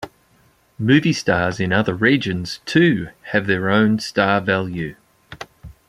[0.79, 4.95] Movie stars in other regions too have their own star value.